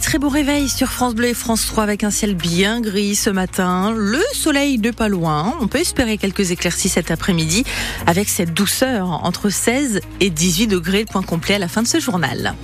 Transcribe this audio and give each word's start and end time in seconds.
Très 0.00 0.18
beau 0.18 0.30
réveil 0.30 0.70
sur 0.70 0.88
France 0.88 1.14
Bleu 1.14 1.28
et 1.28 1.34
France 1.34 1.66
3 1.66 1.84
avec 1.84 2.02
un 2.02 2.10
ciel 2.10 2.34
bien 2.34 2.80
gris 2.80 3.14
ce 3.14 3.28
matin. 3.28 3.92
Le 3.94 4.22
soleil 4.32 4.78
de 4.78 4.90
pas 4.90 5.08
loin. 5.08 5.54
On 5.60 5.68
peut 5.68 5.80
espérer 5.80 6.16
quelques 6.16 6.50
éclaircies 6.50 6.88
cet 6.88 7.10
après-midi 7.10 7.64
avec 8.06 8.30
cette 8.30 8.54
douceur 8.54 9.10
entre 9.22 9.50
16 9.50 10.00
et 10.20 10.30
18 10.30 10.66
degrés. 10.66 11.04
Point 11.04 11.22
complet 11.22 11.56
à 11.56 11.58
la 11.58 11.68
fin 11.68 11.82
de 11.82 11.88
ce 11.88 12.00
journal. 12.00 12.54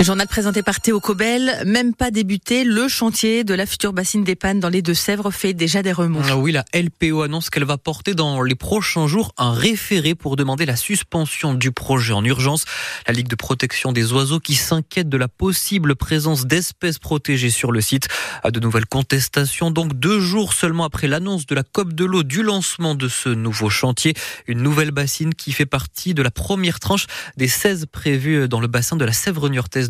Journal 0.00 0.28
présenté 0.28 0.62
par 0.62 0.80
Théo 0.80 1.00
Cobel, 1.00 1.60
même 1.66 1.92
pas 1.92 2.12
débuté, 2.12 2.62
le 2.62 2.86
chantier 2.86 3.42
de 3.42 3.52
la 3.52 3.66
future 3.66 3.92
bassine 3.92 4.22
des 4.22 4.36
Pannes 4.36 4.60
dans 4.60 4.68
les 4.68 4.80
Deux-Sèvres 4.80 5.32
fait 5.32 5.54
déjà 5.54 5.82
des 5.82 5.90
remous. 5.90 6.22
Ah 6.28 6.36
oui, 6.36 6.52
la 6.52 6.64
LPO 6.72 7.22
annonce 7.22 7.50
qu'elle 7.50 7.64
va 7.64 7.78
porter 7.78 8.14
dans 8.14 8.42
les 8.42 8.54
prochains 8.54 9.08
jours 9.08 9.32
un 9.38 9.50
référé 9.50 10.14
pour 10.14 10.36
demander 10.36 10.66
la 10.66 10.76
suspension 10.76 11.52
du 11.52 11.72
projet 11.72 12.12
en 12.12 12.24
urgence. 12.24 12.64
La 13.08 13.12
Ligue 13.12 13.26
de 13.26 13.34
protection 13.34 13.90
des 13.90 14.12
oiseaux 14.12 14.38
qui 14.38 14.54
s'inquiète 14.54 15.08
de 15.08 15.16
la 15.16 15.26
possible 15.26 15.96
présence 15.96 16.46
d'espèces 16.46 17.00
protégées 17.00 17.50
sur 17.50 17.72
le 17.72 17.80
site 17.80 18.06
a 18.44 18.52
de 18.52 18.60
nouvelles 18.60 18.86
contestations. 18.86 19.72
Donc 19.72 19.98
deux 19.98 20.20
jours 20.20 20.52
seulement 20.52 20.84
après 20.84 21.08
l'annonce 21.08 21.44
de 21.44 21.56
la 21.56 21.64
COP 21.64 21.92
de 21.92 22.04
l'eau 22.04 22.22
du 22.22 22.44
lancement 22.44 22.94
de 22.94 23.08
ce 23.08 23.30
nouveau 23.30 23.68
chantier, 23.68 24.14
une 24.46 24.62
nouvelle 24.62 24.92
bassine 24.92 25.34
qui 25.34 25.50
fait 25.50 25.66
partie 25.66 26.14
de 26.14 26.22
la 26.22 26.30
première 26.30 26.78
tranche 26.78 27.08
des 27.36 27.48
16 27.48 27.86
prévues 27.90 28.48
dans 28.48 28.60
le 28.60 28.68
bassin 28.68 28.94
de 28.94 29.04
la 29.04 29.12
Sèvre-Niortaise 29.12 29.87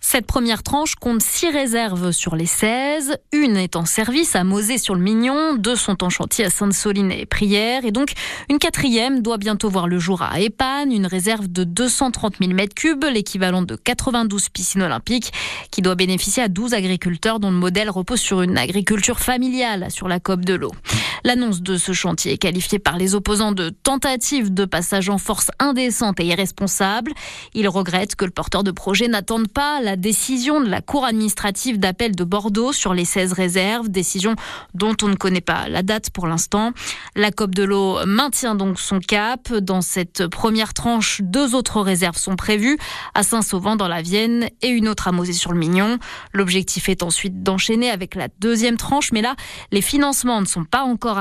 Cette 0.00 0.26
première 0.26 0.62
tranche 0.62 0.94
compte 0.94 1.20
6 1.20 1.50
réserves 1.50 2.12
sur 2.12 2.36
les 2.36 2.46
16. 2.46 3.16
Une 3.32 3.56
est 3.56 3.74
en 3.74 3.84
service 3.84 4.36
à 4.36 4.44
Mosée-sur-le-Mignon, 4.44 5.56
deux 5.56 5.74
sont 5.74 6.04
en 6.04 6.08
chantier 6.08 6.44
à 6.44 6.50
Sainte-Soline 6.50 7.10
et 7.10 7.26
Prière, 7.26 7.84
et 7.84 7.90
donc 7.90 8.12
une 8.48 8.58
quatrième 8.58 9.22
doit 9.22 9.38
bientôt 9.38 9.68
voir 9.68 9.88
le 9.88 9.98
jour 9.98 10.22
à 10.22 10.40
Épanne, 10.40 10.92
une 10.92 11.06
réserve 11.06 11.48
de 11.48 11.64
230 11.64 12.36
000 12.40 12.52
m3, 12.52 13.08
l'équivalent 13.08 13.62
de 13.62 13.74
92 13.74 14.48
piscines 14.50 14.82
olympiques, 14.82 15.32
qui 15.72 15.82
doit 15.82 15.96
bénéficier 15.96 16.44
à 16.44 16.48
12 16.48 16.74
agriculteurs 16.74 17.40
dont 17.40 17.50
le 17.50 17.56
modèle 17.56 17.90
repose 17.90 18.20
sur 18.20 18.42
une 18.42 18.56
agriculture 18.56 19.18
familiale 19.18 19.90
sur 19.90 20.06
la 20.06 20.20
COP 20.20 20.44
de 20.44 20.54
l'eau. 20.54 20.72
L'annonce 21.28 21.60
de 21.60 21.76
ce 21.76 21.92
chantier 21.92 22.32
est 22.32 22.38
qualifiée 22.38 22.78
par 22.78 22.96
les 22.96 23.14
opposants 23.14 23.52
de 23.52 23.68
tentative 23.68 24.54
de 24.54 24.64
passage 24.64 25.10
en 25.10 25.18
force 25.18 25.50
indécente 25.58 26.20
et 26.20 26.24
irresponsable. 26.24 27.12
Ils 27.52 27.68
regrettent 27.68 28.16
que 28.16 28.24
le 28.24 28.30
porteur 28.30 28.64
de 28.64 28.70
projet 28.70 29.08
n'attende 29.08 29.46
pas 29.46 29.82
la 29.82 29.96
décision 29.96 30.62
de 30.62 30.70
la 30.70 30.80
Cour 30.80 31.04
administrative 31.04 31.78
d'appel 31.78 32.16
de 32.16 32.24
Bordeaux 32.24 32.72
sur 32.72 32.94
les 32.94 33.04
16 33.04 33.34
réserves, 33.34 33.90
décision 33.90 34.36
dont 34.72 34.96
on 35.02 35.08
ne 35.08 35.16
connaît 35.16 35.42
pas 35.42 35.68
la 35.68 35.82
date 35.82 36.08
pour 36.08 36.26
l'instant. 36.26 36.72
La 37.14 37.30
COP 37.30 37.54
de 37.54 37.62
l'eau 37.62 37.98
maintient 38.06 38.54
donc 38.54 38.80
son 38.80 38.98
cap. 38.98 39.52
Dans 39.52 39.82
cette 39.82 40.28
première 40.28 40.72
tranche, 40.72 41.20
deux 41.22 41.54
autres 41.54 41.82
réserves 41.82 42.16
sont 42.16 42.36
prévues, 42.36 42.78
à 43.12 43.22
Saint-Sauvant 43.22 43.76
dans 43.76 43.88
la 43.88 44.00
Vienne 44.00 44.48
et 44.62 44.68
une 44.68 44.88
autre 44.88 45.08
à 45.08 45.12
Mosée-sur-le-Mignon. 45.12 45.98
L'objectif 46.32 46.88
est 46.88 47.02
ensuite 47.02 47.42
d'enchaîner 47.42 47.90
avec 47.90 48.14
la 48.14 48.28
deuxième 48.38 48.78
tranche, 48.78 49.12
mais 49.12 49.20
là, 49.20 49.36
les 49.72 49.82
financements 49.82 50.40
ne 50.40 50.46
sont 50.46 50.64
pas 50.64 50.84
encore 50.84 51.17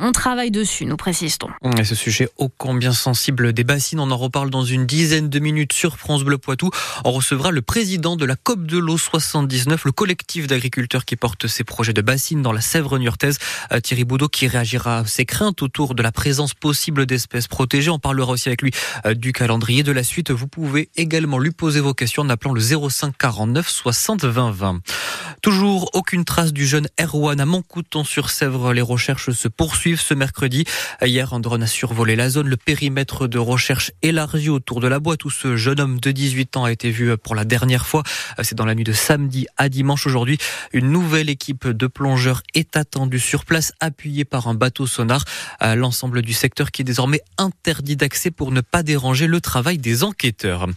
On 0.00 0.12
travaille 0.12 0.50
dessus, 0.50 0.86
nous 0.86 0.96
précisons. 0.96 1.48
Et 1.78 1.84
ce 1.84 1.94
sujet 1.94 2.28
ô 2.38 2.48
combien 2.48 2.92
sensible 2.92 3.52
des 3.52 3.64
bassines, 3.64 4.00
on 4.00 4.10
en 4.10 4.16
reparle 4.16 4.50
dans 4.50 4.64
une 4.64 4.86
dizaine 4.86 5.28
de 5.28 5.38
minutes 5.38 5.72
sur 5.72 5.98
France 5.98 6.24
Bleu 6.24 6.38
Poitou. 6.38 6.70
On 7.04 7.12
recevra 7.12 7.50
le 7.50 7.62
président 7.62 7.82
président 7.82 8.16
de 8.16 8.24
la 8.24 8.36
COP 8.36 8.64
de 8.64 8.78
l'eau 8.78 8.96
79, 8.96 9.84
le 9.84 9.92
collectif 9.92 10.46
d'agriculteurs 10.46 11.04
qui 11.04 11.16
porte 11.16 11.46
ces 11.46 11.64
projets 11.64 11.92
de 11.92 12.00
bassines 12.00 12.40
dans 12.40 12.52
la 12.52 12.60
Sèvre 12.60 12.96
niortaise. 12.96 13.38
Euh, 13.72 13.80
Thierry 13.80 14.04
Boudot 14.04 14.28
qui 14.28 14.46
réagira 14.46 14.98
à 14.98 15.04
ses 15.04 15.24
craintes 15.24 15.62
autour 15.62 15.94
de 15.94 16.02
la 16.02 16.12
présence 16.12 16.54
possible 16.54 17.06
d'espèces 17.06 17.48
protégées. 17.48 17.90
On 17.90 17.98
parlera 17.98 18.30
aussi 18.30 18.48
avec 18.48 18.62
lui 18.62 18.70
euh, 19.04 19.14
du 19.14 19.32
calendrier 19.32 19.82
de 19.82 19.90
la 19.90 20.04
suite. 20.04 20.30
Vous 20.30 20.46
pouvez 20.46 20.90
également 20.96 21.38
lui 21.38 21.50
poser 21.50 21.80
vos 21.80 21.92
questions 21.92 22.22
en 22.22 22.28
appelant 22.28 22.54
le 22.54 22.60
05 22.60 23.18
49 23.18 23.68
60 23.68 24.24
20 24.24 24.50
20. 24.52 24.80
Toujours 25.42 25.90
aucune 25.94 26.24
trace 26.24 26.52
du 26.52 26.68
jeune 26.68 26.86
Erwan 27.00 27.40
à 27.40 27.46
Montcouton-sur-Sèvre. 27.46 28.72
Les 28.72 28.80
recherches 28.80 29.32
se 29.32 29.48
poursuivent 29.48 30.00
ce 30.00 30.14
mercredi. 30.14 30.64
Hier, 31.04 31.34
un 31.34 31.40
drone 31.40 31.64
a 31.64 31.66
survolé 31.66 32.14
la 32.14 32.30
zone. 32.30 32.46
Le 32.46 32.56
périmètre 32.56 33.26
de 33.26 33.40
recherche 33.40 33.90
élargi 34.02 34.50
autour 34.50 34.78
de 34.78 34.86
la 34.86 35.00
boîte 35.00 35.24
où 35.24 35.30
ce 35.30 35.56
jeune 35.56 35.80
homme 35.80 35.98
de 35.98 36.12
18 36.12 36.56
ans 36.58 36.64
a 36.64 36.70
été 36.70 36.92
vu 36.92 37.16
pour 37.16 37.34
la 37.34 37.44
dernière 37.44 37.86
fois. 37.86 38.04
C'est 38.40 38.54
dans 38.54 38.64
la 38.64 38.76
nuit 38.76 38.84
de 38.84 38.92
samedi 38.92 39.48
à 39.56 39.68
dimanche. 39.68 40.06
Aujourd'hui, 40.06 40.38
une 40.72 40.92
nouvelle 40.92 41.28
équipe 41.28 41.66
de 41.66 41.88
plongeurs 41.88 42.44
est 42.54 42.76
attendue 42.76 43.18
sur 43.18 43.44
place, 43.44 43.72
appuyée 43.80 44.24
par 44.24 44.46
un 44.46 44.54
bateau 44.54 44.86
sonar. 44.86 45.24
L'ensemble 45.60 46.22
du 46.22 46.34
secteur 46.34 46.70
qui 46.70 46.82
est 46.82 46.84
désormais 46.84 47.20
interdit 47.36 47.96
d'accès 47.96 48.30
pour 48.30 48.52
ne 48.52 48.60
pas 48.60 48.84
déranger 48.84 49.26
le 49.26 49.40
travail 49.40 49.78
des 49.78 50.04
enquêteurs. 50.04 50.68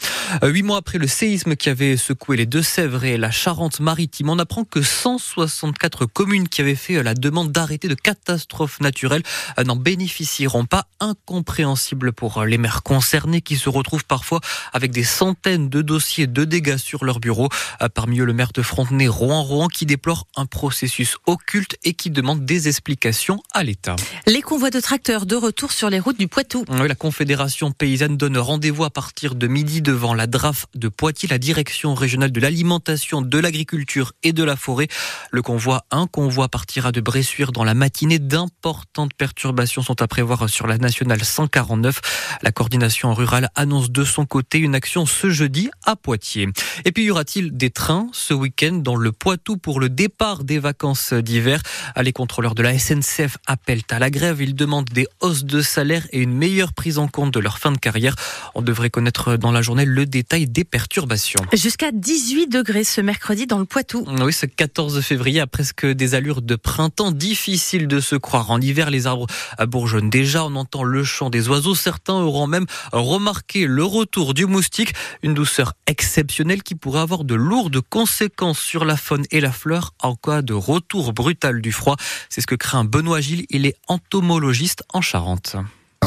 Euh, 0.43 0.47
huit 0.47 0.63
mois 0.63 0.77
après 0.77 0.97
le 0.97 1.05
séisme 1.05 1.55
qui 1.55 1.69
avait 1.69 1.97
secoué 1.97 2.35
les 2.35 2.47
Deux-Sèvres 2.47 3.03
et 3.03 3.17
la 3.17 3.29
Charente-Maritime, 3.29 4.29
on 4.29 4.39
apprend 4.39 4.54
que 4.63 4.81
164 4.81 6.05
communes 6.05 6.47
qui 6.47 6.61
avaient 6.61 6.75
fait 6.75 7.03
la 7.03 7.13
demande 7.13 7.51
d'arrêter 7.51 7.87
de 7.87 7.95
catastrophes 7.95 8.79
naturelles 8.79 9.23
n'en 9.63 9.75
bénéficieront 9.75 10.65
pas. 10.65 10.87
Incompréhensible 10.99 12.13
pour 12.13 12.43
les 12.43 12.57
maires 12.57 12.83
concernés 12.83 13.41
qui 13.41 13.57
se 13.57 13.69
retrouvent 13.69 14.05
parfois 14.05 14.39
avec 14.71 14.91
des 14.91 15.03
centaines 15.03 15.69
de 15.69 15.81
dossiers 15.81 16.27
de 16.27 16.45
dégâts 16.45 16.77
sur 16.77 17.03
leur 17.03 17.19
bureau. 17.19 17.49
Parmi 17.93 18.19
eux, 18.19 18.25
le 18.25 18.33
maire 18.33 18.51
de 18.53 18.61
Frontenay, 18.61 19.07
Rouen 19.07 19.43
Rouen, 19.43 19.67
qui 19.67 19.85
déplore 19.85 20.27
un 20.35 20.45
processus 20.45 21.17
occulte 21.25 21.77
et 21.83 21.93
qui 21.93 22.09
demande 22.09 22.45
des 22.45 22.67
explications 22.67 23.41
à 23.53 23.63
l'État. 23.63 23.95
Les 24.27 24.41
convois 24.41 24.69
de 24.69 24.79
tracteurs 24.79 25.25
de 25.25 25.35
retour 25.35 25.71
sur 25.71 25.89
les 25.89 25.99
routes 25.99 26.19
du 26.19 26.27
Poitou. 26.27 26.65
la 26.69 26.95
Confédération 26.95 27.71
paysanne 27.71 28.17
donne 28.17 28.37
rendez-vous 28.37 28.83
à 28.83 28.89
partir 28.89 29.35
de 29.35 29.47
midi 29.47 29.81
devant 29.81 30.13
la 30.13 30.27
DRAF 30.27 30.67
de 30.75 30.87
Poitiers, 30.87 31.29
la 31.29 31.37
direction 31.37 31.95
régionale 31.95 32.31
de 32.31 32.39
l'alimentation, 32.39 33.21
de 33.21 33.39
l'agriculture 33.39 34.13
et 34.23 34.33
de 34.33 34.43
la 34.45 34.55
forêt. 34.55 34.87
Le 35.31 35.41
convoi, 35.41 35.85
un 35.91 36.07
convoi 36.07 36.47
partira 36.47 36.91
de 36.91 37.01
Bressuire 37.01 37.51
dans 37.51 37.63
la 37.63 37.73
matinée. 37.73 38.19
D'importantes 38.19 39.13
perturbations 39.13 39.81
sont 39.81 40.01
à 40.01 40.07
prévoir 40.07 40.49
sur 40.49 40.67
la 40.67 40.77
nationale 40.77 41.23
149. 41.23 42.01
La 42.41 42.51
coordination 42.51 43.13
rurale 43.13 43.49
annonce 43.55 43.91
de 43.91 44.03
son 44.03 44.25
côté 44.25 44.59
une 44.59 44.75
action 44.75 45.05
ce 45.05 45.29
jeudi 45.29 45.69
à 45.83 45.95
Poitiers. 45.95 46.47
Et 46.85 46.91
puis, 46.91 47.05
y 47.05 47.11
aura-t-il 47.11 47.55
des 47.55 47.69
trains 47.69 48.07
ce 48.11 48.33
week-end 48.33 48.73
dans 48.73 48.95
le 48.95 49.11
Poitou 49.11 49.57
pour 49.57 49.79
le 49.79 49.89
départ 49.89 50.43
des 50.43 50.59
vacances 50.59 51.13
d'hiver? 51.13 51.61
Les 52.01 52.13
contrôleurs 52.13 52.55
de 52.55 52.63
la 52.63 52.77
SNCF 52.77 53.37
appellent 53.47 53.83
à 53.89 53.99
la 53.99 54.09
grève. 54.09 54.41
Ils 54.41 54.55
demandent 54.55 54.89
des 54.89 55.07
hausses 55.21 55.45
de 55.45 55.61
salaire 55.61 56.07
et 56.11 56.19
une 56.19 56.33
meilleure 56.33 56.73
prise 56.73 56.97
en 56.97 57.07
compte 57.07 57.33
de 57.33 57.39
leur 57.39 57.59
fin 57.59 57.71
de 57.71 57.77
carrière. 57.77 58.15
On 58.53 58.61
devrait 58.61 58.89
connaître 58.89 59.37
dans 59.37 59.51
la 59.51 59.61
journée 59.61 59.85
le 59.85 60.05
détail 60.05 60.47
des 60.47 60.63
perturbations. 60.63 61.41
Jusqu'à 61.53 61.91
18 61.91 62.47
degrés 62.47 62.83
ce 62.83 63.01
mercredi 63.01 63.47
dans 63.47 63.59
le 63.59 63.65
Poitou. 63.65 64.05
Oui, 64.21 64.33
ce 64.35 64.45
14 64.45 65.01
février 65.01 65.39
a 65.39 65.47
presque 65.47 65.85
des 65.85 66.13
allures 66.13 66.41
de 66.41 66.55
printemps. 66.55 67.11
Difficile 67.11 67.87
de 67.87 67.99
se 68.01 68.15
croire. 68.15 68.51
En 68.51 68.59
hiver, 68.59 68.89
les 68.89 69.07
arbres 69.07 69.27
bourgeonnent 69.65 70.09
déjà. 70.09 70.45
On 70.45 70.55
entend 70.55 70.83
le 70.83 71.03
chant 71.03 71.29
des 71.29 71.47
oiseaux. 71.47 71.73
Certains 71.73 72.15
auront 72.15 72.45
même 72.45 72.65
remarqué 72.91 73.65
le 73.65 73.83
retour 73.83 74.33
du 74.33 74.45
moustique. 74.45 74.93
Une 75.23 75.33
douceur 75.33 75.73
exceptionnelle 75.87 76.63
qui 76.63 76.75
pourrait 76.75 76.99
avoir 76.99 77.23
de 77.23 77.35
lourdes 77.35 77.79
conséquences 77.81 78.59
sur 78.59 78.83
la 78.83 78.97
faune 78.97 79.25
et 79.31 79.39
la 79.39 79.51
fleur 79.51 79.93
en 80.01 80.15
cas 80.15 80.41
de 80.41 80.53
retour 80.53 81.13
brutal 81.13 81.61
du 81.61 81.71
froid. 81.71 81.95
C'est 82.29 82.41
ce 82.41 82.47
que 82.47 82.55
craint 82.55 82.83
Benoît 82.83 83.21
Gilles. 83.21 83.45
Il 83.49 83.65
est 83.65 83.77
entomologiste 83.87 84.83
en 84.93 85.01
Charente. 85.01 85.55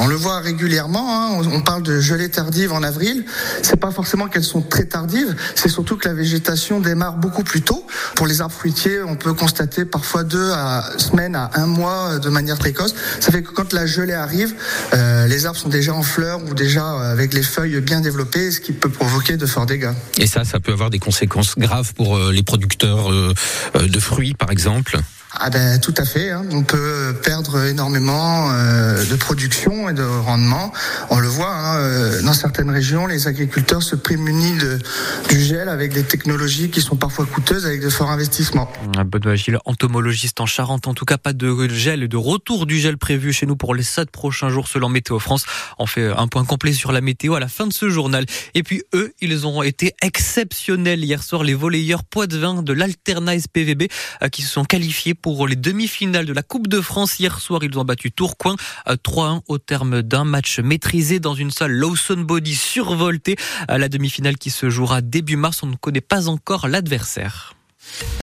On 0.00 0.06
le 0.06 0.14
voit 0.14 0.40
régulièrement, 0.40 1.06
hein. 1.10 1.42
on 1.52 1.60
parle 1.60 1.82
de 1.82 2.00
gelées 2.00 2.28
tardives 2.28 2.72
en 2.72 2.82
avril. 2.82 3.24
C'est 3.62 3.78
pas 3.78 3.90
forcément 3.90 4.28
qu'elles 4.28 4.44
sont 4.44 4.62
très 4.62 4.84
tardives, 4.84 5.34
c'est 5.54 5.68
surtout 5.68 5.96
que 5.96 6.08
la 6.08 6.14
végétation 6.14 6.80
démarre 6.80 7.16
beaucoup 7.16 7.42
plus 7.42 7.62
tôt. 7.62 7.84
Pour 8.14 8.26
les 8.26 8.40
arbres 8.40 8.54
fruitiers, 8.54 9.02
on 9.02 9.16
peut 9.16 9.34
constater 9.34 9.84
parfois 9.84 10.22
deux 10.22 10.50
à, 10.52 10.84
semaines 10.98 11.34
à 11.34 11.50
un 11.54 11.66
mois 11.66 12.18
de 12.18 12.28
manière 12.28 12.58
précoce. 12.58 12.94
Ça 13.18 13.32
fait 13.32 13.42
que 13.42 13.50
quand 13.50 13.72
la 13.72 13.86
gelée 13.86 14.14
arrive, 14.14 14.54
euh, 14.94 15.26
les 15.26 15.46
arbres 15.46 15.58
sont 15.58 15.68
déjà 15.68 15.94
en 15.94 16.02
fleurs 16.02 16.40
ou 16.44 16.54
déjà 16.54 16.88
avec 17.10 17.34
les 17.34 17.42
feuilles 17.42 17.80
bien 17.80 18.00
développées, 18.00 18.50
ce 18.52 18.60
qui 18.60 18.72
peut 18.72 18.90
provoquer 18.90 19.36
de 19.36 19.46
forts 19.46 19.66
dégâts. 19.66 19.92
Et 20.18 20.26
ça, 20.26 20.44
ça 20.44 20.60
peut 20.60 20.72
avoir 20.72 20.90
des 20.90 21.00
conséquences 21.00 21.58
graves 21.58 21.92
pour 21.94 22.16
euh, 22.16 22.32
les 22.32 22.42
producteurs 22.42 23.10
euh, 23.10 23.34
de 23.74 24.00
fruits, 24.00 24.34
par 24.34 24.50
exemple 24.50 24.98
ah 25.32 25.50
ben 25.50 25.78
tout 25.78 25.94
à 25.96 26.04
fait. 26.04 26.30
Hein. 26.30 26.44
On 26.52 26.62
peut 26.62 27.14
perdre 27.22 27.64
énormément 27.66 28.50
euh, 28.50 29.04
de 29.04 29.14
production 29.16 29.88
et 29.88 29.92
de 29.92 30.02
rendement. 30.02 30.72
On 31.10 31.18
le 31.18 31.28
voit 31.28 31.54
hein, 31.54 31.78
euh, 31.78 32.22
dans 32.22 32.32
certaines 32.32 32.70
régions, 32.70 33.06
les 33.06 33.26
agriculteurs 33.26 33.82
se 33.82 33.94
prémunissent 33.94 34.62
de, 34.62 34.78
du 35.28 35.40
gel 35.40 35.68
avec 35.68 35.92
des 35.92 36.02
technologies 36.02 36.70
qui 36.70 36.80
sont 36.80 36.96
parfois 36.96 37.26
coûteuses 37.26 37.66
avec 37.66 37.80
de 37.80 37.90
forts 37.90 38.10
investissements. 38.10 38.70
Benoît 39.06 39.34
Gilles, 39.34 39.58
entomologiste 39.64 40.40
en 40.40 40.46
Charente. 40.46 40.86
En 40.86 40.94
tout 40.94 41.04
cas, 41.04 41.18
pas 41.18 41.32
de 41.32 41.68
gel 41.68 42.08
de 42.08 42.16
retour 42.16 42.66
du 42.66 42.78
gel 42.78 42.96
prévu 42.96 43.32
chez 43.32 43.46
nous 43.46 43.56
pour 43.56 43.74
les 43.74 43.82
sept 43.82 44.10
prochains 44.10 44.48
jours 44.48 44.68
selon 44.68 44.88
Météo 44.88 45.18
France. 45.18 45.44
On 45.78 45.86
fait 45.86 46.06
un 46.06 46.26
point 46.28 46.44
complet 46.44 46.72
sur 46.72 46.92
la 46.92 47.00
météo 47.00 47.34
à 47.34 47.40
la 47.40 47.48
fin 47.48 47.66
de 47.66 47.72
ce 47.72 47.90
journal. 47.90 48.24
Et 48.54 48.62
puis 48.62 48.82
eux, 48.94 49.12
ils 49.20 49.46
ont 49.46 49.62
été 49.62 49.94
exceptionnels 50.02 51.04
hier 51.04 51.22
soir, 51.22 51.44
les 51.44 51.54
volleyeurs 51.54 52.02
vin 52.32 52.62
de 52.62 52.72
l'Alterna 52.72 53.32
PVB 53.52 53.88
euh, 54.22 54.28
qui 54.28 54.42
se 54.42 54.50
sont 54.50 54.64
qualifiés 54.64 55.14
pour 55.20 55.46
les 55.46 55.56
demi-finales 55.56 56.26
de 56.26 56.32
la 56.32 56.42
Coupe 56.42 56.68
de 56.68 56.80
France. 56.80 57.18
Hier 57.18 57.40
soir, 57.40 57.62
ils 57.62 57.78
ont 57.78 57.84
battu 57.84 58.10
Tourcoing 58.12 58.56
3-1 58.86 59.42
au 59.48 59.58
terme 59.58 60.02
d'un 60.02 60.24
match 60.24 60.58
maîtrisé 60.60 61.20
dans 61.20 61.34
une 61.34 61.50
salle 61.50 61.72
Lawson 61.72 62.18
Body 62.18 62.54
survoltée. 62.54 63.36
La 63.68 63.88
demi-finale 63.88 64.36
qui 64.36 64.50
se 64.50 64.70
jouera 64.70 65.00
début 65.00 65.36
mars, 65.36 65.62
on 65.62 65.66
ne 65.66 65.76
connaît 65.76 66.00
pas 66.00 66.28
encore 66.28 66.68
l'adversaire. 66.68 67.54